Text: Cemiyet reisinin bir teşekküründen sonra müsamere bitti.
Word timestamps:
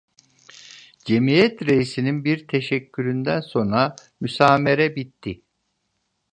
Cemiyet 1.05 1.61
reisinin 1.65 2.23
bir 2.25 2.47
teşekküründen 2.47 3.41
sonra 3.41 3.95
müsamere 4.21 4.95
bitti. 4.95 5.41